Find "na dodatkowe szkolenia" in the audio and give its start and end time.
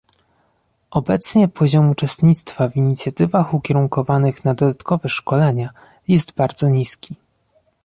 4.45-5.69